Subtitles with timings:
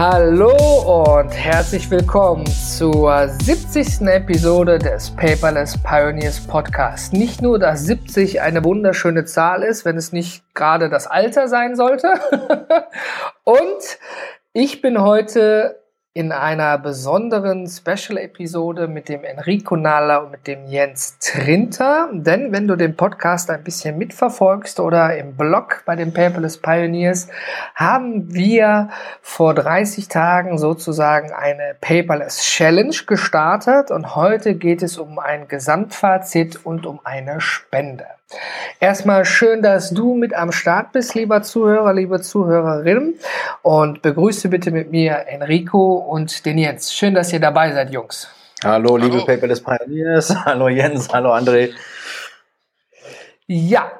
[0.00, 4.02] Hallo und herzlich willkommen zur 70.
[4.02, 7.12] Episode des Paperless Pioneers Podcast.
[7.12, 11.74] Nicht nur, dass 70 eine wunderschöne Zahl ist, wenn es nicht gerade das Alter sein
[11.74, 12.12] sollte.
[13.42, 13.98] und
[14.52, 15.82] ich bin heute
[16.18, 22.08] in einer besonderen Special-Episode mit dem Enrico Nahler und mit dem Jens Trinter.
[22.12, 27.28] Denn wenn du den Podcast ein bisschen mitverfolgst oder im Blog bei den Paperless Pioneers,
[27.76, 28.88] haben wir
[29.22, 36.66] vor 30 Tagen sozusagen eine Paperless Challenge gestartet und heute geht es um ein Gesamtfazit
[36.66, 38.17] und um eine Spende.
[38.78, 43.18] Erstmal schön, dass du mit am Start bist, lieber Zuhörer, liebe Zuhörerin.
[43.62, 46.92] Und begrüße bitte mit mir Enrico und den Jens.
[46.92, 48.28] Schön, dass ihr dabei seid, Jungs.
[48.62, 49.24] Hallo, liebe hallo.
[49.24, 50.34] Paperless Pioneers.
[50.44, 51.72] Hallo Jens, hallo André.
[53.46, 53.90] Ja,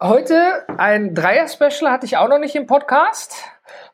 [0.00, 3.34] heute ein Dreier-Special hatte ich auch noch nicht im Podcast.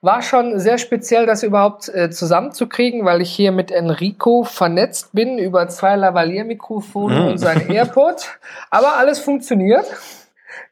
[0.05, 5.39] War schon sehr speziell, das überhaupt äh, zusammenzukriegen, weil ich hier mit Enrico vernetzt bin
[5.39, 7.27] über zwei Lavalier-Mikrofone mhm.
[7.29, 8.39] und sein AirPod.
[8.69, 9.87] Aber alles funktioniert.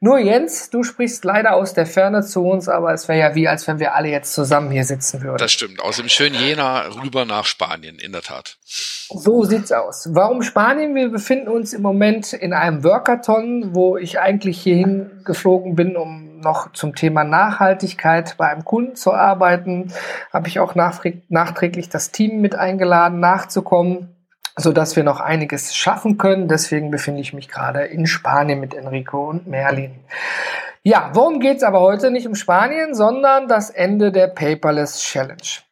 [0.00, 3.48] Nur Jens, du sprichst leider aus der Ferne zu uns, aber es wäre ja wie,
[3.48, 5.38] als wenn wir alle jetzt zusammen hier sitzen würden.
[5.38, 5.80] Das stimmt.
[5.80, 8.58] Aus dem schönen Jena rüber nach Spanien, in der Tat.
[8.66, 10.08] So sieht's aus.
[10.12, 10.94] Warum Spanien?
[10.94, 16.31] Wir befinden uns im Moment in einem Workathon, wo ich eigentlich hierhin geflogen bin, um
[16.42, 19.92] noch zum Thema Nachhaltigkeit bei einem Kunden zu arbeiten,
[20.32, 24.14] habe ich auch nachträglich das Team mit eingeladen, nachzukommen,
[24.56, 26.48] so dass wir noch einiges schaffen können.
[26.48, 29.94] Deswegen befinde ich mich gerade in Spanien mit Enrico und Merlin.
[30.82, 32.10] Ja, worum geht's aber heute?
[32.10, 35.62] Nicht um Spanien, sondern das Ende der Paperless Challenge.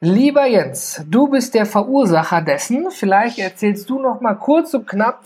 [0.00, 2.90] Lieber Jens, du bist der Verursacher dessen.
[2.90, 5.24] Vielleicht erzählst du noch mal kurz und knapp,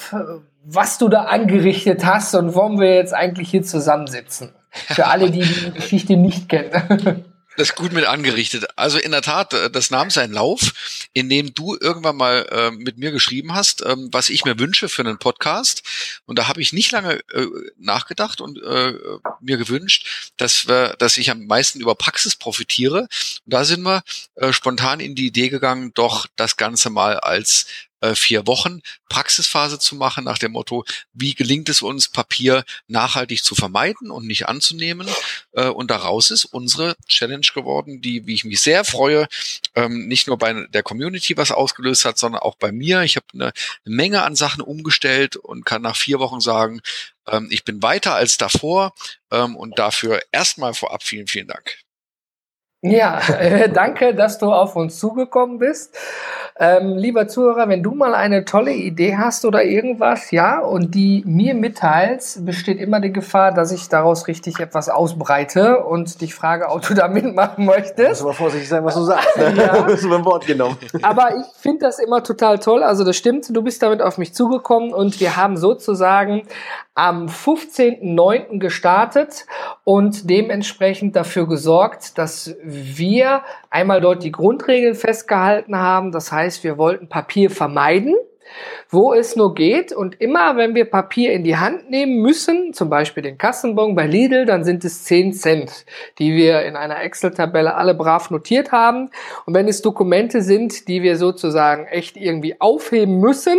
[0.64, 4.54] was du da angerichtet hast und warum wir jetzt eigentlich hier zusammensitzen.
[4.70, 7.24] Für alle, die die Geschichte nicht kennen.
[7.58, 8.66] Das ist gut mit angerichtet.
[8.76, 12.70] Also in der Tat, äh, das nahm seinen Lauf, in dem du irgendwann mal äh,
[12.70, 15.82] mit mir geschrieben hast, ähm, was ich mir wünsche für einen Podcast.
[16.24, 17.46] Und da habe ich nicht lange äh,
[17.76, 18.92] nachgedacht und äh,
[19.40, 23.00] mir gewünscht, dass wir, dass ich am meisten über Praxis profitiere.
[23.00, 23.08] Und
[23.46, 24.04] da sind wir
[24.36, 27.66] äh, spontan in die Idee gegangen, doch das Ganze mal als
[28.00, 33.42] äh, vier Wochen Praxisphase zu machen nach dem Motto, wie gelingt es uns, Papier nachhaltig
[33.42, 35.08] zu vermeiden und nicht anzunehmen.
[35.52, 39.26] Äh, und daraus ist unsere Challenge geworden, die, wie ich mich sehr freue,
[39.74, 43.02] ähm, nicht nur bei der Community was ausgelöst hat, sondern auch bei mir.
[43.02, 43.52] Ich habe eine
[43.84, 46.80] Menge an Sachen umgestellt und kann nach vier Wochen sagen,
[47.26, 48.94] ähm, ich bin weiter als davor
[49.30, 51.78] ähm, und dafür erstmal vorab vielen, vielen Dank.
[52.80, 55.98] Ja, äh, danke, dass du auf uns zugekommen bist.
[56.60, 61.24] Ähm, lieber Zuhörer, wenn du mal eine tolle Idee hast oder irgendwas, ja, und die
[61.26, 66.68] mir mitteilst, besteht immer die Gefahr, dass ich daraus richtig etwas ausbreite und dich frage,
[66.68, 68.10] ob du da mitmachen möchtest.
[68.10, 69.36] Muss aber vorsichtig sein, was du sagst.
[69.36, 69.54] Ne?
[69.56, 69.80] ja.
[69.82, 70.76] Bist du beim Wort genommen.
[71.02, 72.84] Aber ich finde das immer total toll.
[72.84, 76.42] Also das stimmt, du bist damit auf mich zugekommen und wir haben sozusagen
[76.98, 78.58] am 15.09.
[78.58, 79.46] gestartet
[79.84, 86.10] und dementsprechend dafür gesorgt, dass wir einmal dort die Grundregeln festgehalten haben.
[86.10, 88.16] Das heißt, wir wollten Papier vermeiden
[88.88, 89.92] wo es nur geht.
[89.92, 94.06] Und immer, wenn wir Papier in die Hand nehmen müssen, zum Beispiel den Kassenbon bei
[94.06, 95.84] Lidl, dann sind es 10 Cent,
[96.18, 99.10] die wir in einer Excel-Tabelle alle brav notiert haben.
[99.44, 103.58] Und wenn es Dokumente sind, die wir sozusagen echt irgendwie aufheben müssen,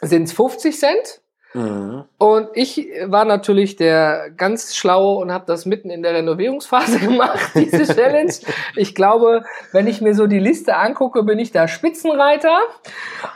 [0.00, 1.20] sind es 50 Cent.
[1.54, 2.04] Mhm.
[2.18, 7.38] Und ich war natürlich der ganz Schlaue und habe das mitten in der Renovierungsphase gemacht,
[7.54, 8.32] diese Challenge.
[8.76, 12.58] Ich glaube, wenn ich mir so die Liste angucke, bin ich da Spitzenreiter.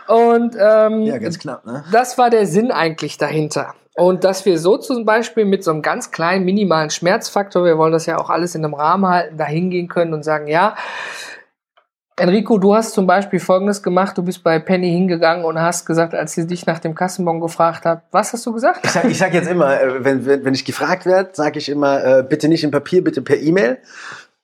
[0.09, 1.85] Und ähm, ja, ganz knapp, ne?
[1.93, 3.75] das war der Sinn eigentlich dahinter.
[3.95, 7.93] Und dass wir so zum Beispiel mit so einem ganz kleinen minimalen Schmerzfaktor, wir wollen
[7.93, 10.77] das ja auch alles in einem Rahmen halten, da hingehen können und sagen, ja,
[12.17, 14.19] Enrico, du hast zum Beispiel Folgendes gemacht.
[14.19, 17.85] Du bist bei Penny hingegangen und hast gesagt, als sie dich nach dem Kassenbon gefragt
[17.85, 18.81] hat, was hast du gesagt?
[18.85, 21.69] Ich sag, ich sag jetzt immer, äh, wenn, wenn, wenn ich gefragt werde, sage ich
[21.69, 23.79] immer, äh, bitte nicht in Papier, bitte per E-Mail.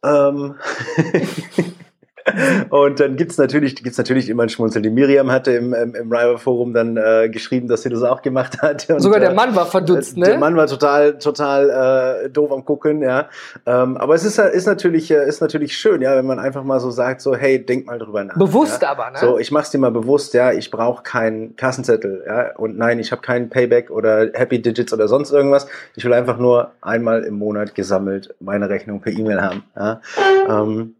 [0.02, 0.54] Ähm
[2.70, 4.82] und dann gibt's natürlich, gibt's natürlich immer ein Schmunzeln.
[4.82, 8.62] Die Miriam hatte im, im, im Rival-Forum dann äh, geschrieben, dass sie das auch gemacht
[8.62, 8.88] hat.
[8.88, 10.26] Und, Sogar der äh, Mann war verdutzt, ne?
[10.26, 13.28] Der Mann war total, total äh, doof am gucken, ja.
[13.66, 16.80] Ähm, aber es ist, ist natürlich, äh, ist natürlich schön, ja, wenn man einfach mal
[16.80, 18.36] so sagt, so, hey, denk mal drüber nach.
[18.36, 18.90] Bewusst ja?
[18.90, 19.18] aber, ne?
[19.18, 23.12] So, ich mach's dir mal bewusst, ja, ich brauche keinen Kassenzettel, ja, und nein, ich
[23.12, 25.66] habe keinen Payback oder Happy Digits oder sonst irgendwas.
[25.96, 29.64] Ich will einfach nur einmal im Monat gesammelt meine Rechnung per E-Mail haben.
[29.76, 30.00] Ja.
[30.48, 30.94] Ähm,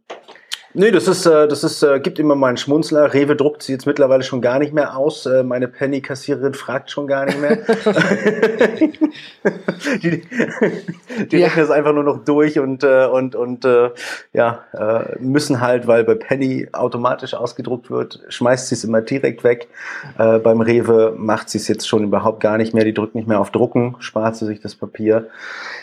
[0.75, 3.15] Nee, das ist, äh, das ist, äh, gibt immer mal einen Schmunzler.
[3.15, 5.25] Rewe druckt sie jetzt mittlerweile schon gar nicht mehr aus.
[5.27, 7.57] Äh, meine Penny-Kassiererin fragt schon gar nicht mehr.
[10.03, 10.23] die
[11.31, 11.47] die Ja.
[11.47, 13.91] rechnen es einfach nur noch durch und, äh, und, und äh,
[14.33, 19.45] ja, äh, müssen halt, weil bei Penny automatisch ausgedruckt wird, schmeißt sie es immer direkt
[19.45, 19.69] weg.
[20.19, 22.85] Äh, beim Rewe macht sie es jetzt schon überhaupt gar nicht mehr.
[22.85, 25.29] Die drückt nicht mehr auf Drucken, spart sie sich das Papier.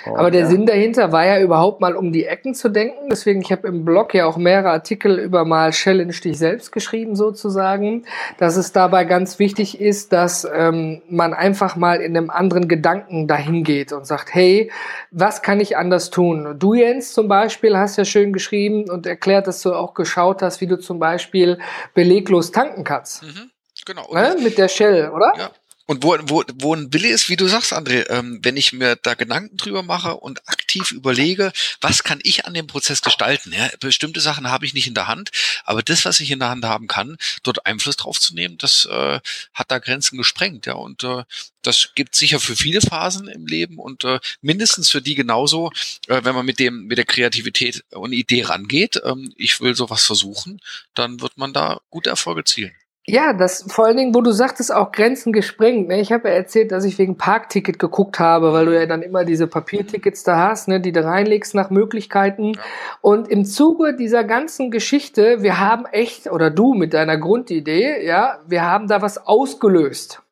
[0.05, 0.47] Und, Aber der ja.
[0.47, 3.09] Sinn dahinter war ja überhaupt mal um die Ecken zu denken.
[3.09, 7.15] Deswegen, ich habe im Blog ja auch mehrere Artikel über mal Challenge dich selbst geschrieben
[7.15, 8.05] sozusagen,
[8.37, 13.27] dass es dabei ganz wichtig ist, dass ähm, man einfach mal in einem anderen Gedanken
[13.27, 14.71] dahin geht und sagt, hey,
[15.11, 16.55] was kann ich anders tun?
[16.59, 20.61] Du Jens zum Beispiel hast ja schön geschrieben und erklärt, dass du auch geschaut hast,
[20.61, 21.57] wie du zum Beispiel
[21.93, 23.23] beleglos tanken kannst.
[23.23, 23.51] Mhm.
[23.85, 24.13] Genau.
[24.13, 24.37] Ne?
[24.41, 25.33] Mit der Shell, oder?
[25.37, 25.49] Ja.
[25.87, 28.95] Und wo, wo, wo ein Wille ist, wie du sagst, André, ähm, wenn ich mir
[28.95, 33.53] da Gedanken drüber mache und aktiv überlege, was kann ich an dem Prozess gestalten?
[33.53, 35.29] Ja, bestimmte Sachen habe ich nicht in der Hand,
[35.63, 38.85] aber das, was ich in der Hand haben kann, dort Einfluss drauf zu nehmen, das
[38.85, 39.19] äh,
[39.53, 40.65] hat da Grenzen gesprengt.
[40.65, 41.23] Ja, und äh,
[41.61, 45.71] das gibt sicher für viele Phasen im Leben und äh, mindestens für die genauso,
[46.07, 49.01] äh, wenn man mit dem mit der Kreativität und Idee rangeht.
[49.03, 50.61] Ähm, ich will sowas versuchen,
[50.95, 52.73] dann wird man da gute Erfolge zielen.
[53.07, 55.89] Ja, das vor allen Dingen, wo du sagtest, auch Grenzen gesprengt.
[55.89, 56.01] Ne?
[56.01, 59.25] Ich habe ja erzählt, dass ich wegen Parkticket geguckt habe, weil du ja dann immer
[59.25, 62.53] diese Papiertickets da hast, ne, die du reinlegst nach Möglichkeiten.
[62.53, 62.61] Ja.
[63.01, 68.39] Und im Zuge dieser ganzen Geschichte, wir haben echt, oder du mit deiner Grundidee, ja,
[68.47, 70.23] wir haben da was ausgelöst.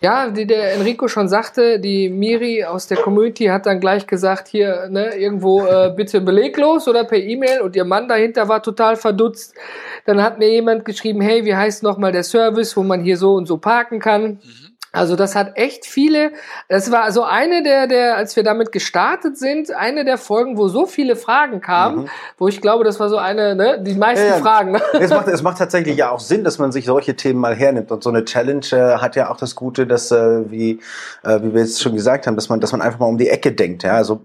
[0.00, 4.48] Ja, wie der Enrico schon sagte, die Miri aus der Community hat dann gleich gesagt,
[4.48, 8.96] hier, ne, irgendwo äh, bitte beleglos oder per E-Mail und ihr Mann dahinter war total
[8.96, 9.54] verdutzt.
[10.06, 13.34] Dann hat mir jemand geschrieben, hey, wie heißt nochmal der Service, wo man hier so
[13.34, 14.40] und so parken kann?
[14.92, 16.32] Also das hat echt viele,
[16.70, 20.68] das war also eine der, der, als wir damit gestartet sind, eine der Folgen, wo
[20.68, 22.08] so viele Fragen kamen, Mhm.
[22.38, 24.40] wo ich glaube, das war so eine, ne, die meisten Ja, ja.
[24.40, 24.72] Fragen.
[24.72, 24.80] Ne?
[24.94, 27.92] es, macht, es macht tatsächlich ja auch Sinn, dass man sich solche Themen mal hernimmt.
[27.92, 30.80] Und so eine Challenge äh, hat ja auch das Gute, dass, äh, wie,
[31.24, 33.28] äh, wie wir jetzt schon gesagt haben, dass man, dass man einfach mal um die
[33.28, 33.82] Ecke denkt.
[33.82, 33.96] Ja?
[33.96, 34.20] Also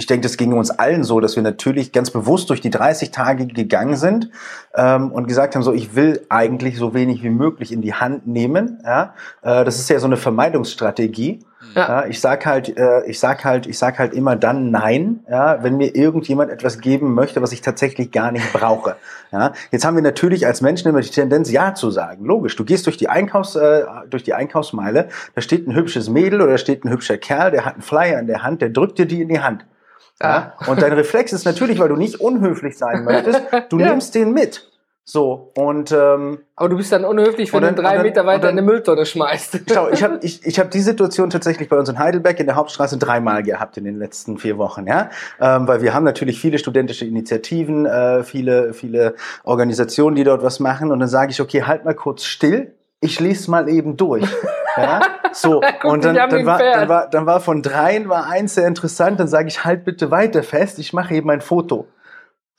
[0.00, 3.10] ich denke, das ging uns allen so, dass wir natürlich ganz bewusst durch die 30
[3.10, 4.30] Tage gegangen sind
[4.74, 8.26] ähm, und gesagt haben, so ich will eigentlich so wenig wie möglich in die Hand
[8.26, 8.80] nehmen.
[8.82, 9.12] Ja?
[9.42, 11.40] Äh, das ist ja so eine Vermeidungsstrategie.
[11.74, 11.88] Ja.
[11.88, 15.62] Ja, ich sag halt, äh, ich sag halt, ich sag halt immer dann Nein, ja,
[15.62, 18.96] wenn mir irgendjemand etwas geben möchte, was ich tatsächlich gar nicht brauche.
[19.30, 22.24] Ja, jetzt haben wir natürlich als Menschen immer die Tendenz, Ja zu sagen.
[22.24, 26.40] Logisch, du gehst durch die Einkaufs, äh, durch die Einkaufsmeile, da steht ein hübsches Mädel
[26.40, 28.98] oder da steht ein hübscher Kerl, der hat einen Flyer in der Hand, der drückt
[28.98, 29.66] dir die in die Hand.
[30.22, 33.88] Ja, und dein Reflex ist natürlich, weil du nicht unhöflich sein möchtest, du Ja.
[33.88, 34.66] nimmst den mit.
[35.02, 38.42] So und ähm, Aber du bist dann unhöflich, wenn dann- du drei dann- Meter weiter
[38.42, 39.60] dann- in eine Mülltonne schmeißt.
[39.74, 42.54] Schau, ich habe ich, ich hab die Situation tatsächlich bei uns in Heidelberg in der
[42.54, 45.08] Hauptstraße dreimal gehabt in den letzten vier Wochen, ja,
[45.40, 50.60] ähm, weil wir haben natürlich viele studentische Initiativen, äh, viele viele Organisationen, die dort was
[50.60, 54.24] machen, und dann sage ich, okay, halt mal kurz still, ich lese mal eben durch.
[54.76, 55.00] Ja,
[55.32, 58.68] so Guck und dann, dann, war, dann war dann war von dreien war eins sehr
[58.68, 61.88] interessant, dann sage ich halt bitte weiter fest, ich mache eben ein Foto.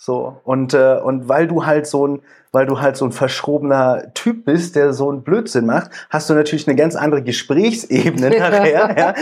[0.03, 2.21] So und äh, und weil du halt so ein
[2.51, 6.33] weil du halt so ein verschrobener Typ bist, der so einen Blödsinn macht, hast du
[6.33, 9.13] natürlich eine ganz andere Gesprächsebene nachher, ja,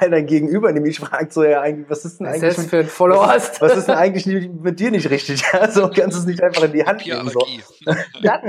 [0.00, 2.66] weil dein Gegenüber nämlich fragt so ja eigentlich, was ist denn Was eigentlich ist das
[2.66, 3.62] für ein Follower hast?
[3.62, 5.44] was ist denn eigentlich mit dir nicht richtig?
[5.52, 7.28] Ja, so kannst du es nicht einfach in die Hand nehmen.
[7.28, 7.46] So.
[8.20, 8.40] Da,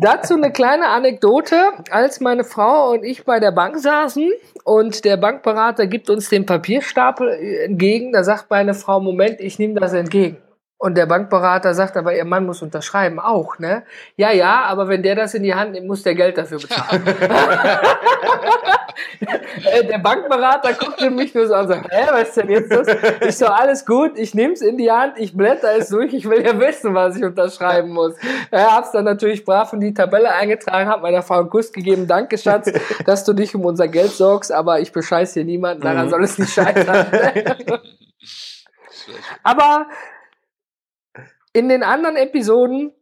[0.00, 1.56] dazu eine kleine Anekdote.
[1.90, 4.32] Als meine Frau und ich bei der Bank saßen
[4.64, 9.78] und der Bankberater gibt uns den Papierstapel entgegen, da sagt meine Frau, Moment, ich nehme
[9.78, 10.38] das entgegen.
[10.76, 13.84] Und der Bankberater sagt, aber ihr Mann muss unterschreiben, auch, ne?
[14.16, 17.02] Ja, ja, aber wenn der das in die Hand nimmt, muss der Geld dafür bezahlen.
[19.64, 22.70] Äh, der Bankberater guckte mich nur so an und sagt, hä, was ist denn jetzt
[22.70, 22.86] das?
[23.22, 26.44] Ich so, alles gut, ich nehm's in die Hand, ich blätter es durch, ich will
[26.44, 28.14] ja wissen, was ich unterschreiben muss.
[28.52, 32.06] Ja, hab's dann natürlich brav in die Tabelle eingetragen, hab meiner Frau einen Kuss gegeben,
[32.06, 32.70] danke Schatz,
[33.06, 36.10] dass du dich um unser Geld sorgst, aber ich bescheiß hier niemanden, daran Mhm.
[36.10, 37.06] soll es nicht scheitern.
[39.42, 39.86] Aber
[41.52, 42.92] in den anderen Episoden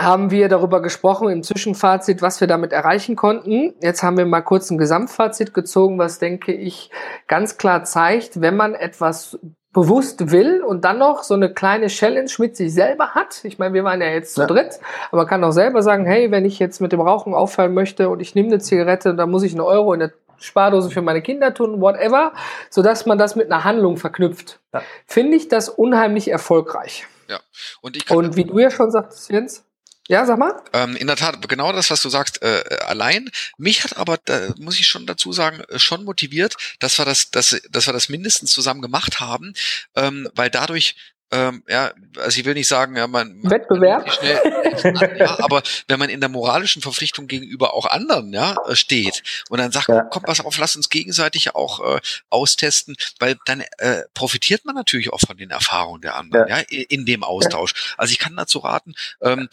[0.00, 3.74] haben wir darüber gesprochen im Zwischenfazit, was wir damit erreichen konnten.
[3.80, 6.90] Jetzt haben wir mal kurz ein Gesamtfazit gezogen, was denke ich
[7.26, 9.38] ganz klar zeigt, wenn man etwas
[9.72, 13.44] bewusst will und dann noch so eine kleine Challenge mit sich selber hat.
[13.44, 14.46] Ich meine, wir waren ja jetzt zu Ja.
[14.46, 14.78] dritt,
[15.10, 18.08] aber man kann auch selber sagen, hey, wenn ich jetzt mit dem Rauchen aufhören möchte
[18.08, 21.20] und ich nehme eine Zigarette, dann muss ich einen Euro in der Spardose für meine
[21.22, 22.32] Kinder tun, whatever,
[22.70, 24.60] sodass man das mit einer Handlung verknüpft.
[24.72, 24.82] Ja.
[25.06, 27.06] Finde ich das unheimlich erfolgreich.
[27.28, 27.40] Ja.
[27.80, 29.64] Und ich kann Und wie du ja schon sagtest, Jens,
[30.08, 30.62] ja, sag mal.
[30.72, 33.30] Ähm, in der Tat, genau das, was du sagst, äh, äh, allein.
[33.58, 37.30] Mich hat aber, da muss ich schon dazu sagen, äh, schon motiviert, dass wir das,
[37.30, 39.52] dass, dass wir das mindestens zusammen gemacht haben,
[39.94, 40.96] ähm, weil dadurch
[41.30, 44.10] ähm, ja, also ich will nicht sagen, ja, man, man Wettbewerb?
[44.10, 44.40] schnell,
[45.18, 49.58] ja, aber wenn man in der moralischen Verpflichtung gegenüber auch anderen ja, äh, steht und
[49.58, 50.02] dann sagt, Ja.
[50.04, 55.12] komm, pass auf, lass uns gegenseitig auch äh, austesten, weil dann äh, profitiert man natürlich
[55.12, 57.94] auch von den Erfahrungen der anderen, ja, in, in dem Austausch.
[57.98, 59.48] Also ich kann dazu raten, ähm,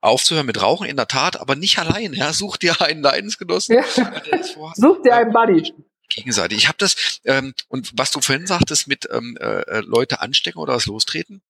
[0.00, 2.12] aufzuhören mit Rauchen in der Tat, aber nicht allein.
[2.12, 3.76] Ja, such dir einen Leidensgenossen.
[3.76, 3.84] Ja.
[4.74, 5.74] Such dir einen Buddy.
[6.08, 6.58] Gegenseitig.
[6.58, 10.74] Ich habe das ähm, und was du vorhin sagtest mit ähm, äh, Leute anstecken oder
[10.74, 11.42] was lostreten.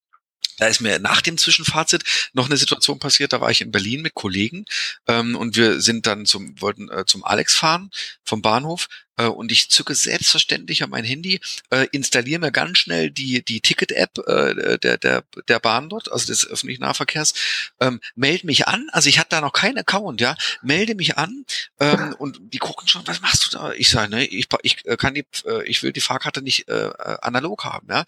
[0.59, 3.33] Da ist mir nach dem Zwischenfazit noch eine Situation passiert.
[3.33, 4.65] Da war ich in Berlin mit Kollegen
[5.07, 7.91] ähm, und wir sind dann zum wollten äh, zum Alex fahren
[8.25, 13.11] vom Bahnhof äh, und ich zücke selbstverständlich an mein Handy, äh, installiere mir ganz schnell
[13.11, 17.35] die die Ticket-App äh, der der der Bahn dort, also des öffentlichen Nahverkehrs,
[17.81, 18.89] ähm, melde mich an.
[18.93, 21.45] Also ich hatte da noch keinen Account, ja, melde mich an
[21.81, 23.73] ähm, und die gucken schon, was machst du da?
[23.73, 25.25] Ich sage, ne, ich ich kann die,
[25.65, 26.91] ich will die Fahrkarte nicht äh,
[27.23, 28.05] analog haben, ja.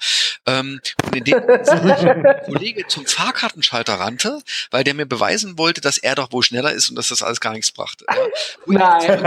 [0.47, 1.41] Ähm, und in dem
[2.47, 6.89] Kollege zum Fahrkartenschalter rannte, weil der mir beweisen wollte, dass er doch wohl schneller ist
[6.89, 8.05] und dass das alles gar nichts brachte.
[8.09, 8.17] Ja.
[8.67, 9.25] Nein.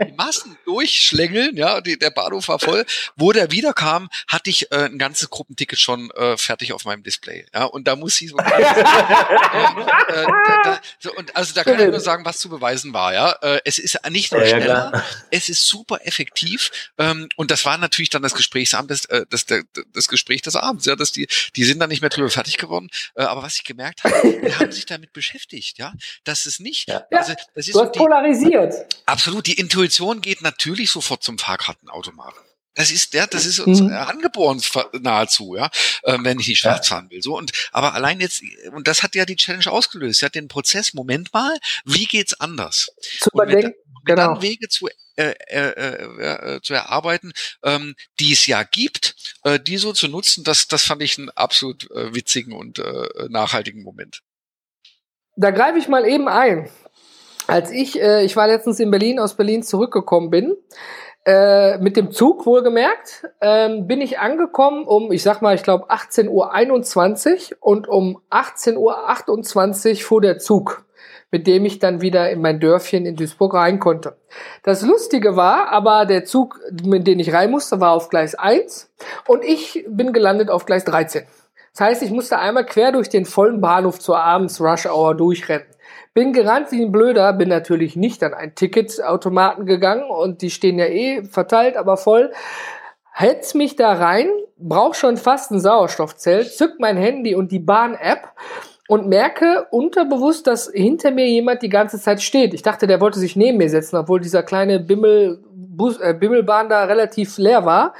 [0.20, 2.84] Massen durchschlängeln, ja, die, der Bahnhof war voll.
[3.16, 7.46] Wo der wiederkam, hatte ich äh, ein ganzes Gruppenticket schon äh, fertig auf meinem Display.
[7.54, 10.26] Ja, und da muss ich so, äh, äh,
[10.64, 13.14] da, so und also da kann ich nur sagen, was zu beweisen war.
[13.14, 15.04] Ja, äh, es ist nicht nur Ja, ja, schneller, klar.
[15.30, 16.70] es ist super effektiv.
[16.98, 20.54] Ähm, und das war natürlich dann das Gesprächsabend, das, äh, das, das, das Gespräch des
[20.56, 20.84] Abends.
[20.84, 22.88] Ja, dass die, die sind dann nicht mehr drüber fertig geworden.
[23.14, 25.78] Äh, aber was ich gemerkt habe, die haben sich damit beschäftigt.
[25.78, 26.88] Ja, das ist nicht.
[26.88, 27.06] Ja.
[27.10, 28.74] Also das ist Du so hast die, polarisiert.
[29.06, 32.40] Absolut, die Intuition geht natürlich sofort zum Fahrkartenautomaten.
[32.74, 33.90] Das ist der, das ist uns Mhm.
[33.90, 34.62] äh, angeboren
[35.00, 35.70] nahezu, ja,
[36.04, 37.20] ähm, wenn ich nicht schwarz fahren will.
[37.22, 40.20] So und aber allein jetzt und das hat ja die Challenge ausgelöst.
[40.20, 40.94] Sie hat den Prozess.
[40.94, 42.90] Moment mal, wie geht's anders?
[43.20, 43.74] Zu überdenken.
[44.04, 44.34] Genau.
[44.34, 49.60] dann Wege zu äh, äh, äh, äh, zu erarbeiten, ähm, die es ja gibt, äh,
[49.60, 53.82] die so zu nutzen, das, das fand ich einen absolut äh, witzigen und äh, nachhaltigen
[53.82, 54.22] Moment.
[55.36, 56.70] Da greife ich mal eben ein.
[57.50, 60.56] Als ich, äh, ich war letztens in Berlin, aus Berlin zurückgekommen bin,
[61.26, 65.90] äh, mit dem Zug wohlgemerkt, ähm, bin ich angekommen um, ich sag mal, ich glaube
[65.90, 70.84] 18.21 Uhr und um 18.28 Uhr fuhr der Zug,
[71.30, 74.16] mit dem ich dann wieder in mein Dörfchen in Duisburg rein konnte.
[74.62, 78.92] Das Lustige war, aber der Zug, mit dem ich rein musste, war auf Gleis 1
[79.26, 81.24] und ich bin gelandet auf Gleis 13.
[81.72, 85.66] Das heißt, ich musste einmal quer durch den vollen Bahnhof zur Abends Rush Hour durchrennen.
[86.12, 90.78] Bin gerannt wie ein Blöder, bin natürlich nicht an einen Ticketautomaten gegangen und die stehen
[90.78, 92.32] ja eh verteilt, aber voll.
[93.12, 98.28] Hetz mich da rein, brauch schon fast ein Sauerstoffzelt, zück mein Handy und die Bahn-App
[98.88, 102.54] und merke unterbewusst, dass hinter mir jemand die ganze Zeit steht.
[102.54, 106.68] Ich dachte, der wollte sich neben mir setzen, obwohl dieser kleine Bimmel, Bus, äh, Bimmelbahn
[106.68, 107.94] da relativ leer war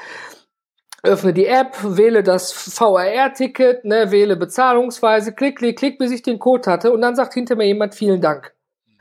[1.02, 6.38] öffne die App, wähle das VRR-Ticket, ne, wähle Bezahlungsweise, klick, klick, klick, bis ich den
[6.38, 8.52] Code hatte und dann sagt hinter mir jemand vielen Dank.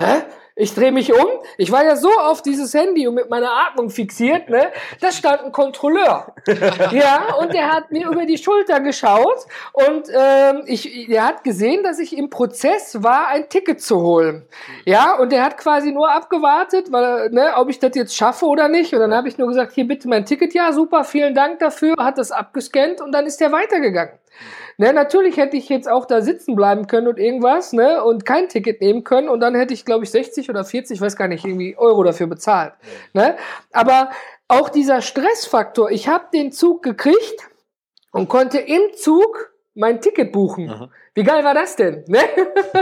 [0.02, 0.24] Hä?
[0.60, 1.26] Ich drehe mich um.
[1.58, 4.68] Ich war ja so auf dieses Handy und mit meiner Atmung fixiert, ne?
[5.00, 6.34] Da stand ein Kontrolleur.
[6.92, 11.82] ja, und der hat mir über die Schulter geschaut und ähm, ich, der hat gesehen,
[11.84, 14.46] dass ich im Prozess war, ein Ticket zu holen.
[14.84, 18.68] Ja, und der hat quasi nur abgewartet, weil, ne, ob ich das jetzt schaffe oder
[18.68, 18.94] nicht.
[18.94, 20.54] Und dann habe ich nur gesagt, hier bitte mein Ticket.
[20.54, 21.96] Ja, super, vielen Dank dafür.
[21.98, 24.20] Hat das abgescannt und dann ist der weitergegangen.
[24.80, 28.48] Ne, natürlich hätte ich jetzt auch da sitzen bleiben können und irgendwas, ne, und kein
[28.48, 31.28] Ticket nehmen können und dann hätte ich, glaube ich, 60 oder 40, ich weiß gar
[31.28, 32.72] nicht, irgendwie Euro dafür bezahlt.
[33.12, 33.36] Ne?
[33.74, 34.10] Aber
[34.48, 37.50] auch dieser Stressfaktor, ich habe den Zug gekriegt
[38.14, 40.68] und konnte im Zug mein Ticket buchen.
[40.68, 40.90] Mhm.
[41.16, 42.04] Wie geil war das denn?
[42.08, 42.20] Ne?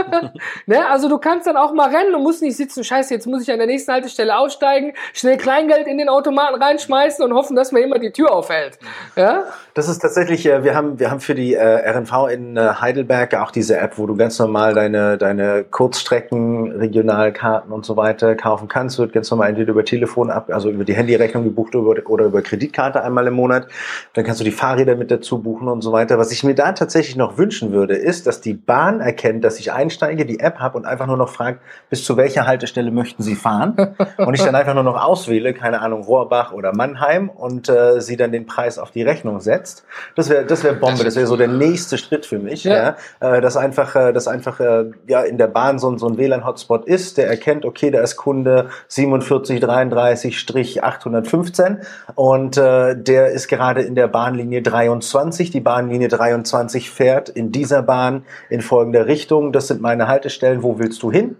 [0.66, 0.88] ne?
[0.88, 3.50] Also du kannst dann auch mal rennen und musst nicht sitzen, scheiße, jetzt muss ich
[3.50, 7.80] an der nächsten Haltestelle aussteigen, schnell Kleingeld in den Automaten reinschmeißen und hoffen, dass mir
[7.80, 8.78] immer die Tür aufhält.
[9.16, 9.44] Ja?
[9.74, 13.34] Das ist tatsächlich, äh, wir haben, wir haben für die äh, RNV in äh, Heidelberg
[13.34, 18.68] auch diese App, wo du ganz normal deine, deine Kurzstrecken, Regionalkarten und so weiter kaufen
[18.68, 18.98] kannst.
[18.98, 22.42] Wird ganz normal entweder über Telefon ab, also über die Handyrechnung gebucht oder, oder über
[22.42, 23.68] Kreditkarte einmal im Monat.
[24.14, 26.18] Dann kannst du die Fahrräder mit dazu buchen und so weiter.
[26.18, 29.60] Was ich mir da tatsächlich noch wünschen würde, ist, ist, dass die Bahn erkennt, dass
[29.60, 33.22] ich einsteige, die App habe und einfach nur noch fragt, bis zu welcher Haltestelle möchten
[33.22, 33.94] Sie fahren?
[34.16, 38.16] und ich dann einfach nur noch auswähle, keine Ahnung, Rohrbach oder Mannheim und äh, sie
[38.16, 39.84] dann den Preis auf die Rechnung setzt.
[40.16, 42.96] Das wäre das wäre Bombe, das wäre so der nächste Schritt für mich, ja.
[43.20, 46.08] ja äh, dass einfach, äh, dass einfach äh, ja in der Bahn so, ein so
[46.08, 51.78] ein WLAN-Hotspot ist, der erkennt, okay, da ist Kunde 4733-815
[52.14, 55.50] und äh, der ist gerade in der Bahnlinie 23.
[55.50, 58.07] Die Bahnlinie 23 fährt in dieser Bahn
[58.50, 59.52] in folgender Richtung.
[59.52, 60.62] Das sind meine Haltestellen.
[60.62, 61.36] Wo willst du hin?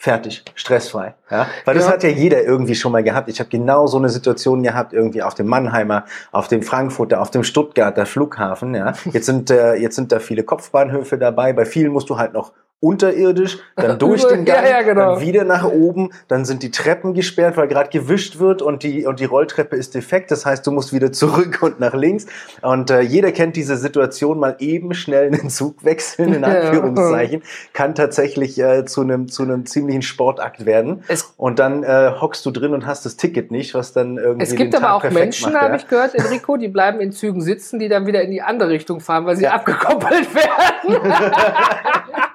[0.00, 1.16] Fertig, stressfrei.
[1.28, 1.48] Ja?
[1.64, 1.92] Weil das ja.
[1.92, 3.28] hat ja jeder irgendwie schon mal gehabt.
[3.28, 7.32] Ich habe genau so eine Situation gehabt, irgendwie auf dem Mannheimer, auf dem Frankfurter, auf
[7.32, 8.76] dem Stuttgarter Flughafen.
[8.76, 8.92] Ja?
[9.12, 11.52] Jetzt, sind, äh, jetzt sind da viele Kopfbahnhöfe dabei.
[11.52, 15.14] Bei vielen musst du halt noch unterirdisch, dann durch den Gang, ja, ja, genau.
[15.14, 19.04] dann wieder nach oben, dann sind die Treppen gesperrt, weil gerade gewischt wird und die
[19.04, 20.30] und die Rolltreppe ist defekt.
[20.30, 22.26] Das heißt, du musst wieder zurück und nach links.
[22.62, 27.42] Und äh, jeder kennt diese Situation, mal eben schnell einen Zug wechseln in Anführungszeichen,
[27.72, 31.02] kann tatsächlich äh, zu einem zu einem ziemlichen Sportakt werden.
[31.08, 34.44] Es und dann äh, hockst du drin und hast das Ticket nicht, was dann irgendwie
[34.44, 37.88] Es gibt aber auch Menschen, habe ich gehört, Enrico, die bleiben in Zügen sitzen, die
[37.88, 39.52] dann wieder in die andere Richtung fahren, weil sie ja.
[39.52, 41.12] abgekoppelt werden.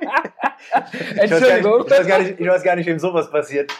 [1.15, 1.83] Entschuldigung.
[1.85, 3.71] Ich weiß, gar nicht, ich weiß gar nicht, wem sowas passiert.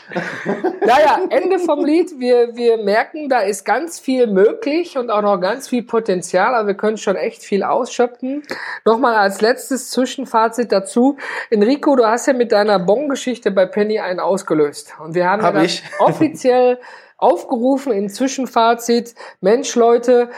[0.81, 2.19] Naja, Ende vom Lied.
[2.19, 6.67] Wir, wir merken, da ist ganz viel möglich und auch noch ganz viel Potenzial, aber
[6.67, 8.43] wir können schon echt viel ausschöpfen.
[8.85, 11.17] Nochmal als letztes Zwischenfazit dazu.
[11.49, 14.93] Enrico, du hast ja mit deiner Bon-Geschichte bei Penny einen ausgelöst.
[14.99, 15.83] Und wir haben Hab ja ich.
[15.99, 16.79] offiziell
[17.17, 19.15] aufgerufen in Zwischenfazit.
[19.39, 20.29] Mensch, Leute,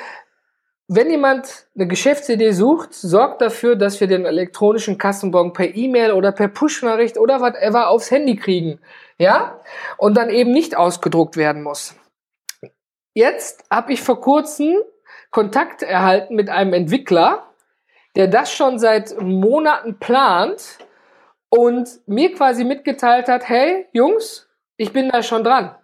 [0.88, 6.32] wenn jemand eine Geschäftsidee sucht, sorgt dafür, dass wir den elektronischen Kassenbon per E-Mail oder
[6.32, 8.80] per Push-Nachricht oder whatever aufs Handy kriegen.
[9.18, 9.60] Ja?
[9.98, 11.96] Und dann eben nicht ausgedruckt werden muss.
[13.13, 14.75] Jetzt habe ich vor kurzem
[15.32, 17.51] Kontakt erhalten mit einem Entwickler,
[18.15, 20.77] der das schon seit Monaten plant
[21.50, 25.75] und mir quasi mitgeteilt hat, hey Jungs, ich bin da schon dran.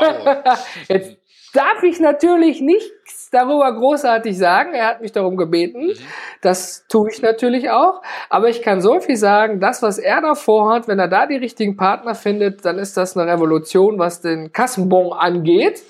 [0.00, 0.68] Wow.
[0.88, 1.16] Jetzt
[1.54, 4.74] darf ich natürlich nichts darüber großartig sagen.
[4.74, 5.88] Er hat mich darum gebeten.
[5.88, 5.94] Mhm.
[6.42, 8.02] Das tue ich natürlich auch.
[8.30, 11.36] Aber ich kann so viel sagen, das, was er da vorhat, wenn er da die
[11.36, 15.82] richtigen Partner findet, dann ist das eine Revolution, was den Kassenbon angeht.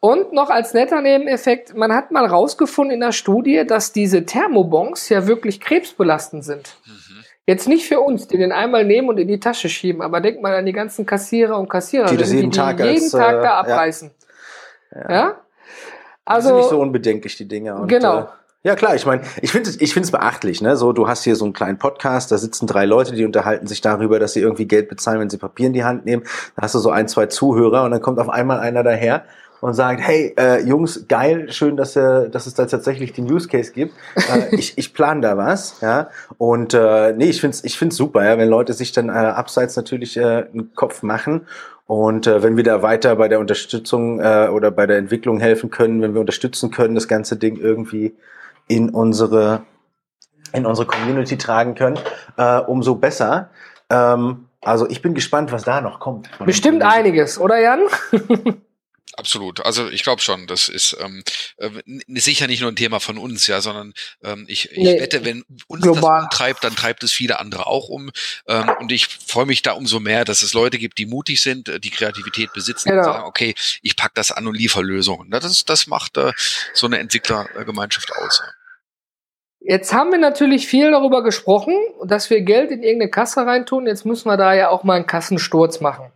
[0.00, 5.10] Und noch als netter Nebeneffekt, man hat mal rausgefunden in der Studie, dass diese Thermobons
[5.10, 6.76] ja wirklich krebsbelastend sind.
[6.86, 7.24] Mhm.
[7.46, 10.40] Jetzt nicht für uns, die den einmal nehmen und in die Tasche schieben, aber denk
[10.40, 13.42] mal an die ganzen Kassierer und Kassiererinnen, die, jeden, die, die Tag, jeden als, Tag
[13.42, 14.10] da abreißen.
[14.94, 15.10] Ja.
[15.10, 15.40] Ja.
[16.24, 16.48] Also.
[16.48, 17.74] sind nicht so unbedenklich, die Dinge.
[17.74, 18.20] Und, genau.
[18.20, 18.26] Äh,
[18.62, 20.76] ja klar, ich meine, ich finde es ich find's beachtlich, ne?
[20.76, 23.80] So, du hast hier so einen kleinen Podcast, da sitzen drei Leute, die unterhalten sich
[23.80, 26.24] darüber, dass sie irgendwie Geld bezahlen, wenn sie Papier in die Hand nehmen.
[26.56, 29.24] Da hast du so ein, zwei Zuhörer und dann kommt auf einmal einer daher
[29.62, 33.48] und sagt, hey, äh, Jungs, geil, schön, dass, äh, dass es da tatsächlich den Use
[33.48, 33.94] Case gibt.
[34.16, 36.10] Äh, ich ich plane da was, ja.
[36.36, 39.76] Und äh, nee, ich find's ich find's super, ja, wenn Leute sich dann äh, abseits
[39.76, 41.46] natürlich äh, einen Kopf machen
[41.90, 45.70] und äh, wenn wir da weiter bei der Unterstützung äh, oder bei der Entwicklung helfen
[45.70, 48.14] können, wenn wir unterstützen können, das ganze Ding irgendwie
[48.68, 49.62] in unsere
[50.52, 51.98] in unsere Community tragen können,
[52.36, 53.50] äh, umso besser.
[53.90, 56.30] Ähm, also ich bin gespannt, was da noch kommt.
[56.44, 57.80] Bestimmt einiges, oder Jan?
[59.20, 59.60] Absolut.
[59.66, 61.22] Also ich glaube schon, das ist ähm,
[61.58, 61.68] äh,
[62.18, 63.92] sicher nicht nur ein Thema von uns, ja, sondern
[64.24, 66.22] ähm, ich, ich nee, wette, wenn uns global.
[66.22, 68.10] das umtreibt, dann treibt es viele andere auch um.
[68.48, 71.68] Ähm, und ich freue mich da umso mehr, dass es Leute gibt, die mutig sind,
[71.68, 73.00] äh, die Kreativität besitzen genau.
[73.00, 75.30] und sagen, okay, ich pack das an und liefer Lösungen.
[75.30, 76.32] Das, das macht äh,
[76.72, 78.42] so eine Entwicklergemeinschaft aus.
[79.62, 83.86] Jetzt haben wir natürlich viel darüber gesprochen, dass wir Geld in irgendeine Kasse reintun.
[83.86, 86.06] Jetzt müssen wir da ja auch mal einen Kassensturz machen.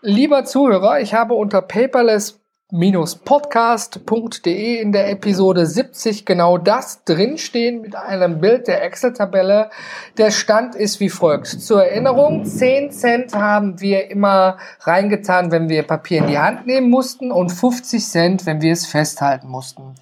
[0.00, 7.96] Lieber Zuhörer, ich habe unter paperless podcast.de in der Episode 70 genau das drinstehen mit
[7.96, 9.70] einem Bild der Excel-Tabelle.
[10.18, 11.46] Der Stand ist wie folgt.
[11.46, 16.90] Zur Erinnerung, 10 Cent haben wir immer reingetan, wenn wir Papier in die Hand nehmen
[16.90, 19.94] mussten und 50 Cent, wenn wir es festhalten mussten.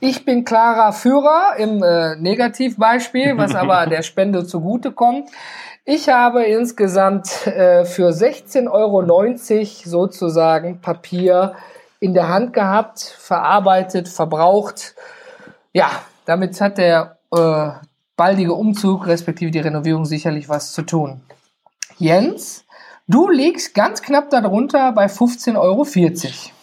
[0.00, 5.28] Ich bin klarer Führer im äh, Negativbeispiel, was aber der Spende zugute kommt.
[5.84, 9.36] Ich habe insgesamt äh, für 16,90 Euro
[9.84, 11.54] sozusagen Papier
[12.04, 14.94] in der Hand gehabt, verarbeitet, verbraucht.
[15.72, 15.90] Ja,
[16.26, 17.70] damit hat der äh,
[18.14, 21.22] baldige Umzug respektive die Renovierung sicherlich was zu tun.
[21.96, 22.66] Jens,
[23.08, 25.84] du liegst ganz knapp darunter bei 15,40 Euro.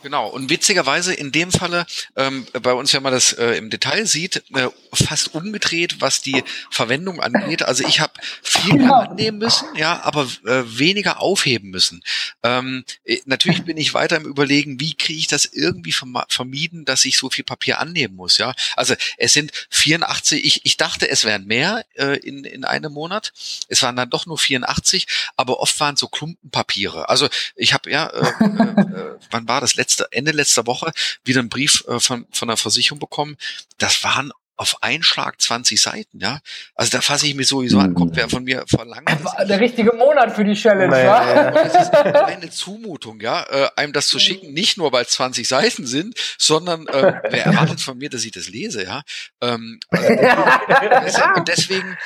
[0.04, 1.86] Genau, und witzigerweise in dem Falle,
[2.16, 6.44] ähm, bei uns, wenn man das äh, im Detail sieht, äh, fast umgedreht, was die
[6.70, 7.64] Verwendung angeht.
[7.64, 12.04] Also ich habe viel mehr annehmen müssen, ja, aber äh, weniger aufheben müssen.
[12.44, 15.94] Ähm, äh, natürlich bin ich weiter im Überlegen, wie kriege ich das irgendwie
[16.30, 18.54] vermieden, dass ich so viel Papier annehmen muss, ja.
[18.76, 23.34] Also es sind 84, ich, ich dachte, es wären mehr äh, in, in einem Monat.
[23.68, 27.10] Es waren dann doch nur 84, aber oft waren so Klumpenpapiere.
[27.10, 29.76] Also ich habe ja, äh, äh, äh, wann war das?
[29.76, 30.92] Letzte, Ende letzter Woche
[31.24, 33.38] wieder einen Brief äh, von, von der Versicherung bekommen.
[33.78, 36.40] Das waren auf einen Schlag 20 Seiten, ja.
[36.76, 39.10] Also da fasse ich mir sowieso an, guck, wer von mir verlangt.
[39.50, 41.50] Der richtige Monat für die Challenge, ja.
[41.50, 45.48] Das ist eine Zumutung, ja, äh, einem das zu schicken, nicht nur weil es 20
[45.48, 49.02] Seiten sind, sondern äh, wer erwartet von mir, dass ich das lese, ja.
[49.42, 51.98] Ähm, also, und deswegen,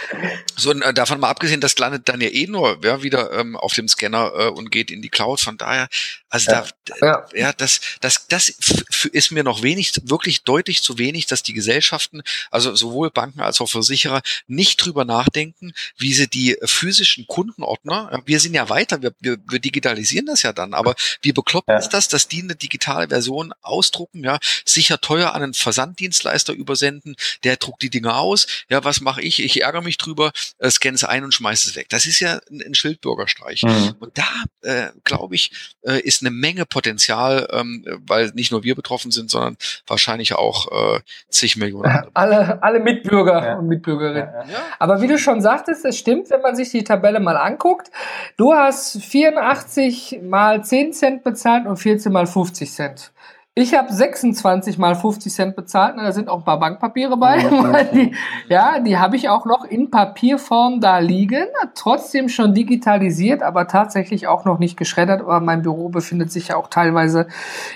[0.55, 3.73] so äh, davon mal abgesehen, das landet dann ja eh nur ja, wieder ähm, auf
[3.73, 5.41] dem Scanner äh, und geht in die Cloud.
[5.41, 5.89] Von daher,
[6.29, 6.65] also ja.
[6.85, 8.47] da, ja, ja das, das, das
[9.11, 13.61] ist mir noch wenig, wirklich deutlich zu wenig, dass die Gesellschaften also sowohl Banken als
[13.61, 19.13] auch Versicherer, nicht drüber nachdenken, wie sie die physischen Kundenordner, wir sind ja weiter, wir,
[19.19, 21.77] wir, wir digitalisieren das ja dann, aber wie bekloppt ja.
[21.77, 27.15] ist das, dass die eine digitale Version ausdrucken, ja, sicher teuer an einen Versanddienstleister übersenden,
[27.43, 29.43] der druckt die Dinge aus, ja, was mache ich?
[29.43, 31.87] Ich ärgere mich drüber, äh, scanne es ein und schmeiße es weg.
[31.89, 33.63] Das ist ja ein, ein Schildbürgerstreich.
[33.63, 33.95] Mhm.
[33.99, 34.27] Und da,
[34.61, 39.31] äh, glaube ich, äh, ist eine Menge Potenzial, ähm, weil nicht nur wir betroffen sind,
[39.31, 42.05] sondern wahrscheinlich auch äh, zig Millionen.
[42.13, 43.55] Alle alle, alle Mitbürger ja.
[43.55, 44.29] und Mitbürgerinnen.
[44.47, 47.91] Ja, Aber wie du schon sagtest, es stimmt, wenn man sich die Tabelle mal anguckt.
[48.37, 53.11] Du hast 84 mal 10 Cent bezahlt und 14 mal 50 Cent.
[53.57, 55.95] Ich habe 26 mal 50 Cent bezahlt.
[55.97, 57.37] Da sind auch ein paar Bankpapiere bei.
[57.93, 58.13] die,
[58.49, 61.45] ja, die habe ich auch noch in Papierform da liegen.
[61.73, 65.21] Trotzdem schon digitalisiert, aber tatsächlich auch noch nicht geschreddert.
[65.21, 67.27] Aber mein Büro befindet sich ja auch teilweise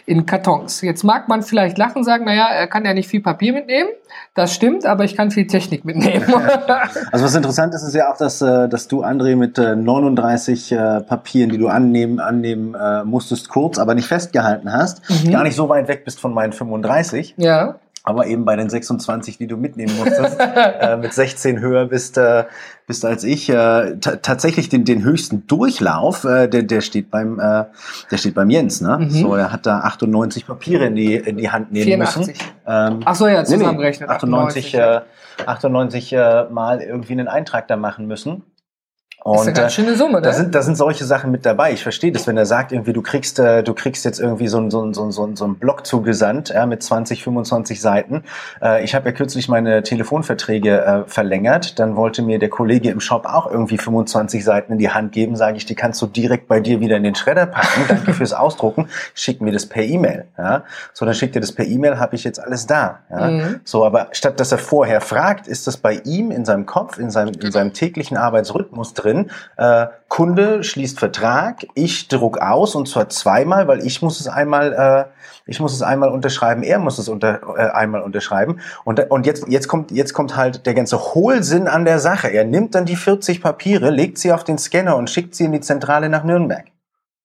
[0.05, 0.81] in Kartons.
[0.81, 3.89] Jetzt mag man vielleicht lachen, sagen, naja, er kann ja nicht viel Papier mitnehmen.
[4.33, 6.25] Das stimmt, aber ich kann viel Technik mitnehmen.
[7.11, 10.75] also was interessant ist, ist ja auch, dass, äh, dass du, André, mit 39 äh,
[10.75, 15.31] äh, Papieren, die du annehmen, annehmen musstest, kurz, aber nicht festgehalten hast, mhm.
[15.31, 17.35] gar nicht so weit weg bist von meinen 35.
[17.37, 22.17] Ja aber eben bei den 26, die du mitnehmen musstest, äh, mit 16 höher bist,
[22.17, 22.45] äh,
[22.87, 23.49] bist als ich.
[23.49, 27.65] Äh, tatsächlich den, den höchsten Durchlauf, äh, der, der steht beim, äh,
[28.09, 28.81] der steht beim Jens.
[28.81, 28.97] Ne?
[28.99, 29.09] Mhm.
[29.09, 32.27] So, er hat da 98 Papiere in die in die Hand nehmen 84.
[32.27, 32.43] müssen.
[32.65, 34.09] Ähm, Ach so, ja, zusammenrechnen.
[34.09, 35.03] Nee, 98, 98,
[35.43, 38.43] äh, 98 äh, mal irgendwie einen Eintrag da machen müssen.
[39.21, 40.21] Und, das ist eine ganz schöne Summe, ne?
[40.21, 41.73] Da sind, da sind solche Sachen mit dabei.
[41.73, 44.59] Ich verstehe das, wenn er sagt, irgendwie, du kriegst, äh, du kriegst jetzt irgendwie so
[44.59, 47.81] ein, so ein, so ein, so ein, so ein Block zugesandt, ja, mit 20, 25
[47.81, 48.23] Seiten.
[48.61, 51.79] Äh, ich habe ja kürzlich meine Telefonverträge äh, verlängert.
[51.79, 55.35] Dann wollte mir der Kollege im Shop auch irgendwie 25 Seiten in die Hand geben.
[55.35, 57.81] Sage ich, die kannst du direkt bei dir wieder in den Schredder packen.
[57.89, 58.87] Danke fürs Ausdrucken.
[59.15, 60.27] Schick mir das per E-Mail.
[60.37, 60.63] Ja?
[60.93, 62.99] So, dann schickt er das per E-Mail, habe ich jetzt alles da.
[63.09, 63.27] Ja?
[63.27, 63.59] Mhm.
[63.65, 67.09] So, aber statt dass er vorher fragt, ist das bei ihm in seinem Kopf, in
[67.09, 69.31] seinem, in seinem täglichen Arbeitsrhythmus drin drin.
[69.57, 74.73] Äh, Kunde schließt Vertrag, ich druck aus und zwar zweimal, weil ich muss es einmal,
[74.73, 75.05] äh,
[75.45, 78.59] ich muss es einmal unterschreiben, er muss es unter, äh, einmal unterschreiben.
[78.85, 82.29] Und, und jetzt, jetzt kommt, jetzt kommt halt der ganze Hohlsinn an der Sache.
[82.29, 85.51] Er nimmt dann die 40 Papiere, legt sie auf den Scanner und schickt sie in
[85.51, 86.65] die Zentrale nach Nürnberg.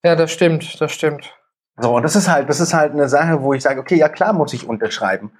[0.03, 1.33] Ja, das stimmt, das stimmt.
[1.77, 4.07] So, und das ist halt, das ist halt eine Sache, wo ich sage, okay, ja
[4.07, 5.31] klar muss ich unterschreiben.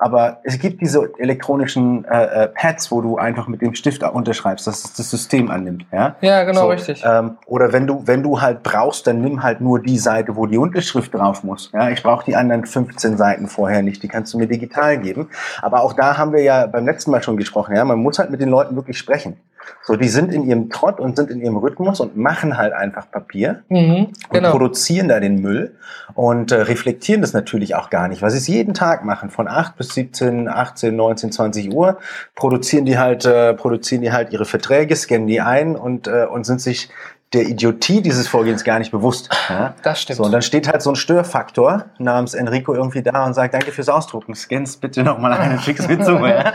[0.00, 4.66] Aber es gibt diese elektronischen äh, äh, Pads, wo du einfach mit dem Stift unterschreibst,
[4.68, 5.86] dass es das System annimmt.
[5.92, 7.02] Ja, ja genau, so, richtig.
[7.04, 10.46] Ähm, oder wenn du, wenn du halt brauchst, dann nimm halt nur die Seite, wo
[10.46, 11.72] die Unterschrift drauf muss.
[11.74, 15.30] Ja, ich brauche die anderen 15 Seiten vorher nicht, die kannst du mir digital geben.
[15.62, 18.30] Aber auch da haben wir ja beim letzten Mal schon gesprochen, ja, man muss halt
[18.30, 19.36] mit den Leuten wirklich sprechen.
[19.82, 23.10] So, die sind in ihrem Trott und sind in ihrem Rhythmus und machen halt einfach
[23.10, 24.48] Papier mhm, genau.
[24.48, 25.76] und produzieren da den Müll
[26.14, 29.48] und äh, reflektieren das natürlich auch gar nicht, weil sie es jeden Tag machen, von
[29.48, 31.98] 8 bis 17, 18, 19, 20 Uhr,
[32.34, 36.44] produzieren die halt, äh, produzieren die halt ihre Verträge, scannen die ein und, äh, und
[36.44, 36.90] sind sich
[37.34, 39.28] der Idiotie dieses Vorgehens gar nicht bewusst.
[39.50, 39.74] Ja?
[39.82, 40.16] Das stimmt.
[40.16, 43.70] So, und dann steht halt so ein Störfaktor namens Enrico irgendwie da und sagt, danke
[43.70, 46.28] fürs Ausdrucken, scans bitte nochmal eine Summe.
[46.28, 46.52] Ja?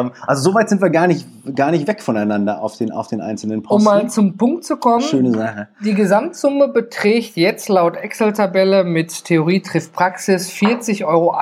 [0.00, 3.20] ähm, also soweit sind wir gar nicht, gar nicht weg voneinander auf den, auf den
[3.20, 3.86] einzelnen Posten.
[3.88, 5.02] Um mal zum Punkt zu kommen.
[5.02, 5.68] Schöne Sache.
[5.84, 11.36] Die Gesamtsumme beträgt jetzt laut Excel-Tabelle mit Theorie trifft Praxis 40,80 Euro.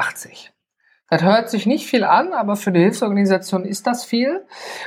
[1.11, 4.45] Das hört sich nicht viel an, aber für eine Hilfsorganisation ist das viel.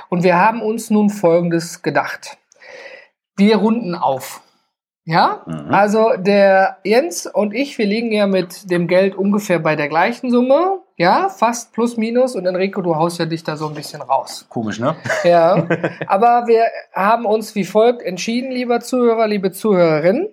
[0.10, 2.38] Und wir haben uns nun Folgendes gedacht
[3.42, 4.42] wir runden auf.
[5.04, 5.74] Ja, mhm.
[5.74, 10.30] also der Jens und ich, wir liegen ja mit dem Geld ungefähr bei der gleichen
[10.30, 10.82] Summe.
[10.96, 12.36] Ja, fast plus minus.
[12.36, 14.46] Und Enrico, du haust ja dich da so ein bisschen raus.
[14.48, 14.96] Komisch, ne?
[15.24, 15.68] Ja,
[16.08, 20.30] aber wir haben uns wie folgt entschieden, lieber Zuhörer, liebe Zuhörerinnen.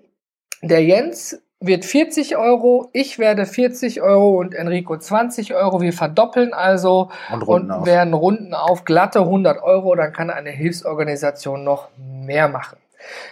[0.61, 5.81] Der Jens wird 40 Euro, ich werde 40 Euro und Enrico 20 Euro.
[5.81, 7.87] Wir verdoppeln also Und und, runden auf.
[7.87, 9.95] werden Runden auf glatte 100 Euro.
[9.95, 12.77] Dann kann eine Hilfsorganisation noch mehr machen.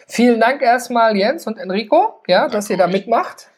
[0.07, 3.49] Vielen Dank erstmal Jens und Enrico, ja, dass ihr da mitmacht.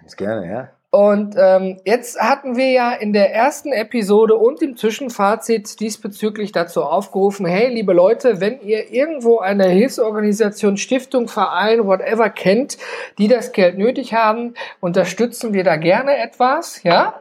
[0.00, 0.68] Ganz gerne, ja.
[0.90, 6.82] Und ähm, jetzt hatten wir ja in der ersten Episode und im Zwischenfazit diesbezüglich dazu
[6.82, 12.78] aufgerufen, hey, liebe Leute, wenn ihr irgendwo eine Hilfsorganisation, Stiftung, Verein, whatever kennt,
[13.18, 17.20] die das Geld nötig haben, unterstützen wir da gerne etwas, ja?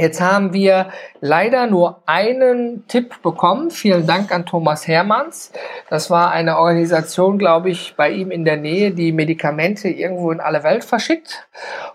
[0.00, 0.86] Jetzt haben wir
[1.20, 3.70] leider nur einen Tipp bekommen.
[3.70, 5.52] Vielen Dank an Thomas Hermanns.
[5.90, 10.40] Das war eine Organisation, glaube ich, bei ihm in der Nähe, die Medikamente irgendwo in
[10.40, 11.46] alle Welt verschickt.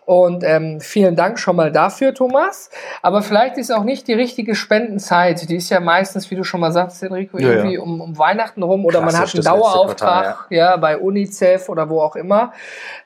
[0.05, 2.69] Und ähm, vielen Dank schon mal dafür, Thomas.
[3.01, 5.49] Aber vielleicht ist auch nicht die richtige Spendenzeit.
[5.49, 7.53] Die ist ja meistens, wie du schon mal sagst, Enrico, Ja, ja.
[7.55, 11.89] irgendwie Um, um Weihnachten rum oder man hat einen Dauerauftrag Quartal, ja, bei UNICEF oder
[11.89, 12.53] wo auch immer.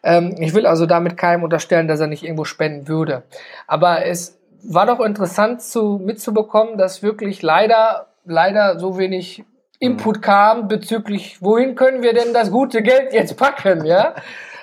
[0.04, 3.24] Ähm, ich will also damit keinem unterstellen, dass er nicht irgendwo spenden würde.
[3.66, 9.44] Aber es war doch interessant zu, mitzubekommen, dass wirklich leider, leider so wenig
[9.80, 14.14] Input kam bezüglich, wohin können wir denn das gute Geld jetzt packen, ja?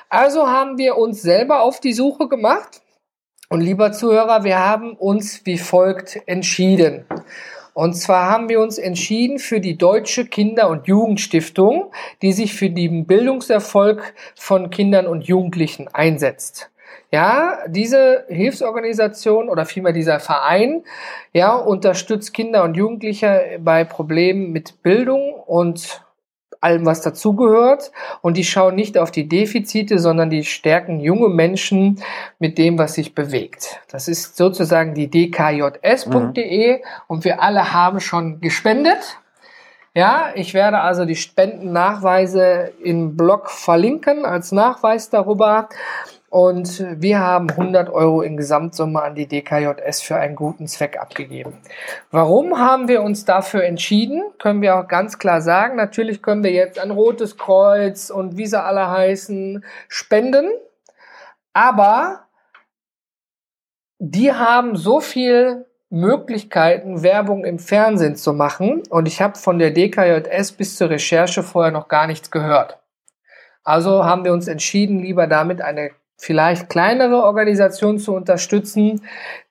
[0.08, 2.82] Also haben wir uns selber auf die Suche gemacht.
[3.48, 7.06] Und lieber Zuhörer, wir haben uns wie folgt entschieden.
[7.74, 12.70] Und zwar haben wir uns entschieden für die Deutsche Kinder- und Jugendstiftung, die sich für
[12.70, 16.70] den Bildungserfolg von Kindern und Jugendlichen einsetzt.
[17.10, 20.82] Ja, diese Hilfsorganisation oder vielmehr dieser Verein,
[21.32, 26.02] ja, unterstützt Kinder und Jugendliche bei Problemen mit Bildung und
[26.60, 27.92] allem, was dazugehört.
[28.22, 32.02] Und die schauen nicht auf die Defizite, sondern die stärken junge Menschen
[32.38, 33.80] mit dem, was sich bewegt.
[33.90, 39.18] Das ist sozusagen die dkjs.de und wir alle haben schon gespendet.
[39.94, 45.70] Ja, ich werde also die Spendennachweise im Blog verlinken als Nachweis darüber.
[46.28, 51.58] Und wir haben 100 Euro in Gesamtsumme an die DKJS für einen guten Zweck abgegeben.
[52.10, 54.22] Warum haben wir uns dafür entschieden?
[54.38, 55.76] Können wir auch ganz klar sagen.
[55.76, 60.50] Natürlich können wir jetzt ein Rotes Kreuz und wie sie alle heißen spenden.
[61.52, 62.26] Aber
[63.98, 68.82] die haben so viel Möglichkeiten, Werbung im Fernsehen zu machen.
[68.90, 72.80] Und ich habe von der DKJS bis zur Recherche vorher noch gar nichts gehört.
[73.62, 79.02] Also haben wir uns entschieden, lieber damit eine vielleicht kleinere Organisation zu unterstützen.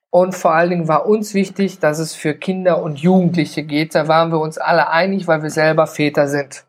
[0.10, 3.96] Und vor allen Dingen war uns wichtig, dass es für Kinder und Jugendliche geht.
[3.96, 6.65] Da waren wir uns alle einig, weil wir selber Väter sind.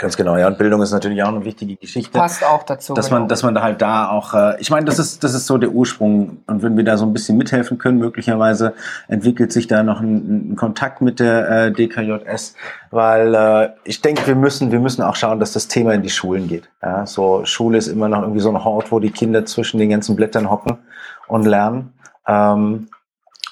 [0.00, 0.46] Ganz genau, ja.
[0.46, 2.18] Und Bildung ist natürlich auch eine wichtige Geschichte.
[2.18, 2.94] Passt auch dazu.
[2.94, 3.20] dass genau.
[3.20, 5.58] man, dass man da halt da auch, äh, ich meine, das ist, das ist so
[5.58, 6.38] der Ursprung.
[6.46, 8.72] Und wenn wir da so ein bisschen mithelfen können, möglicherweise
[9.08, 12.54] entwickelt sich da noch ein, ein Kontakt mit der äh, DKJS,
[12.90, 16.08] weil äh, ich denke, wir müssen, wir müssen auch schauen, dass das Thema in die
[16.08, 16.70] Schulen geht.
[16.82, 19.90] Ja, so Schule ist immer noch irgendwie so ein Hort, wo die Kinder zwischen den
[19.90, 20.78] ganzen Blättern hocken
[21.28, 21.92] und lernen.
[22.26, 22.88] Ähm,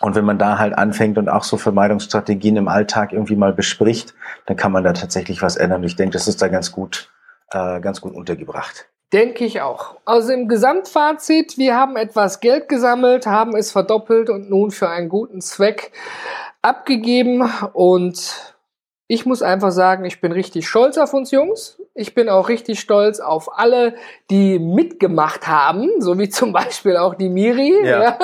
[0.01, 4.15] und wenn man da halt anfängt und auch so Vermeidungsstrategien im Alltag irgendwie mal bespricht,
[4.47, 5.83] dann kann man da tatsächlich was ändern.
[5.85, 7.11] Ich denke, das ist da ganz gut,
[7.51, 8.89] äh, ganz gut untergebracht.
[9.13, 9.97] Denke ich auch.
[10.05, 15.09] Also im Gesamtfazit, wir haben etwas Geld gesammelt, haben es verdoppelt und nun für einen
[15.09, 15.93] guten Zweck
[16.61, 17.51] abgegeben.
[17.73, 18.55] Und
[19.07, 21.81] ich muss einfach sagen, ich bin richtig stolz auf uns Jungs.
[21.99, 23.95] Ich bin auch richtig stolz auf alle,
[24.31, 28.03] die mitgemacht haben, so wie zum Beispiel auch die Miri, Ja.
[28.03, 28.19] ja.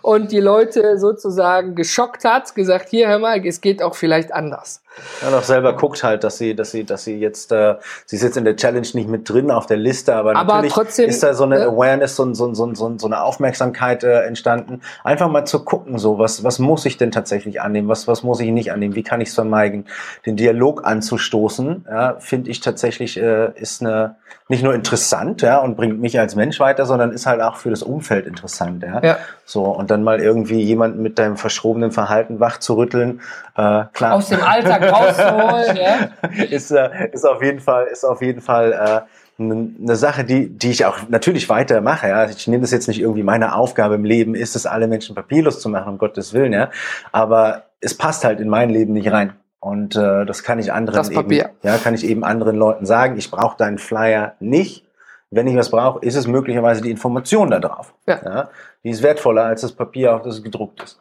[0.00, 4.82] und die Leute sozusagen geschockt hat, gesagt, hier, hör mal, es geht auch vielleicht anders.
[5.22, 7.76] Ja, noch selber guckt halt, dass sie, dass sie, dass sie jetzt, äh,
[8.06, 10.72] sie ist jetzt in der Challenge nicht mit drin auf der Liste, aber, Aber natürlich
[10.72, 11.66] trotzdem, ist da so eine ne?
[11.66, 14.80] Awareness, so, so, so, so, so eine Aufmerksamkeit äh, entstanden.
[15.04, 18.40] Einfach mal zu gucken, so was, was muss ich denn tatsächlich annehmen, was, was muss
[18.40, 19.86] ich nicht annehmen, wie kann ich es vermeiden,
[20.26, 24.16] den Dialog anzustoßen, ja, finde ich tatsächlich äh, ist eine
[24.50, 27.70] nicht nur interessant, ja, und bringt mich als Mensch weiter, sondern ist halt auch für
[27.70, 29.00] das Umfeld interessant, ja.
[29.00, 29.18] Ja.
[29.44, 33.20] So und dann mal irgendwie jemanden mit deinem verschrobenen Verhalten wach zu rütteln,
[33.56, 36.44] äh, klar Aus dem Alltag rauszuholen, ja.
[36.50, 40.48] ist, äh, ist auf jeden Fall, ist auf jeden Fall äh, eine ne Sache, die,
[40.48, 42.08] die ich auch natürlich weitermache.
[42.08, 42.28] Ja.
[42.28, 45.60] Ich nehme das jetzt nicht irgendwie meine Aufgabe im Leben, ist es, alle Menschen papierlos
[45.60, 46.70] zu machen, um Gottes Willen, ja.
[47.12, 49.32] Aber es passt halt in mein Leben nicht rein.
[49.60, 51.44] Und äh, das kann ich anderen Das Papier.
[51.44, 53.18] eben, ja, kann ich eben anderen Leuten sagen.
[53.18, 54.84] Ich brauche deinen Flyer nicht.
[55.30, 57.92] Wenn ich was brauche, ist es möglicherweise die Information da drauf.
[58.06, 58.48] Ja.
[58.82, 60.98] Die ist wertvoller als das Papier, auf das es gedruckt ist.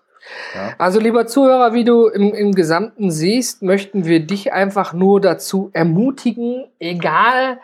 [0.53, 0.73] Ja.
[0.77, 5.71] Also lieber Zuhörer, wie du im, im Gesamten siehst, möchten wir dich einfach nur dazu
[5.73, 7.59] ermutigen, egal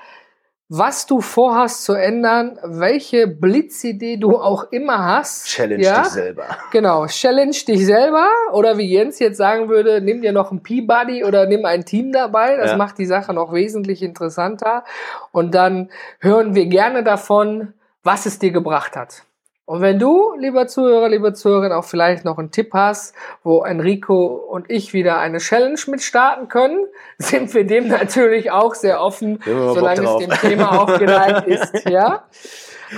[0.67, 5.45] was du vorhast zu ändern, welche Blitzidee du auch immer hast.
[5.45, 6.01] Challenge ja?
[6.01, 6.45] dich selber.
[6.71, 11.23] Genau, challenge dich selber oder wie Jens jetzt sagen würde, nimm dir noch einen P-Buddy
[11.23, 12.57] oder nimm ein Team dabei.
[12.57, 12.77] Das Ja.
[12.77, 14.83] macht die Sache noch wesentlich interessanter.
[15.31, 17.73] Und dann hören wir gerne davon,
[18.03, 19.23] was es dir gebracht hat.
[19.67, 24.25] Und wenn du, lieber Zuhörer, liebe Zuhörerin, auch vielleicht noch einen Tipp hast, wo Enrico
[24.25, 26.85] und ich wieder eine Challenge mit starten können,
[27.17, 31.73] sind wir dem natürlich auch sehr offen, solange es dem Thema auch geneigt ist.
[31.95, 32.25] Ja.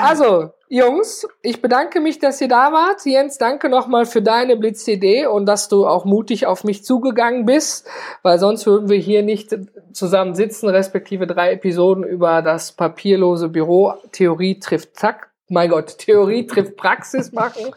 [0.02, 3.06] Also, Jungs, ich bedanke mich, dass ihr da wart.
[3.06, 7.88] Jens, danke nochmal für deine Blitzidee und dass du auch mutig auf mich zugegangen bist,
[8.24, 9.56] weil sonst würden wir hier nicht
[9.94, 13.94] zusammen sitzen, respektive drei Episoden über das papierlose Büro.
[14.12, 15.30] Theorie trifft Zack.
[15.50, 17.74] Mein Gott, Theorie trifft Praxis machen.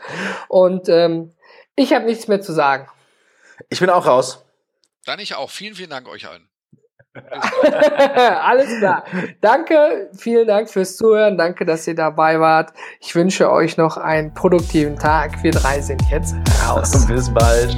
[0.49, 1.35] Und ähm,
[1.77, 2.89] ich habe nichts mehr zu sagen.
[3.69, 4.45] Ich bin auch raus.
[5.07, 5.51] Dann ich auch.
[5.51, 6.51] Vielen, vielen Dank euch allen.
[8.43, 9.05] Alles klar.
[9.41, 11.37] Danke, vielen Dank fürs Zuhören.
[11.37, 12.73] Danke, dass ihr dabei wart.
[13.01, 15.43] Ich wünsche euch noch einen produktiven Tag.
[15.43, 17.07] Wir drei sind jetzt raus.
[17.09, 17.77] Bis bald.